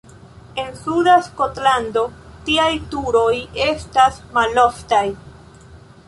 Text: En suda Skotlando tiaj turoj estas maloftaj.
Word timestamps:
En 0.61 0.69
suda 0.83 1.11
Skotlando 1.25 2.01
tiaj 2.47 2.69
turoj 2.95 3.33
estas 3.65 4.17
maloftaj. 4.39 5.03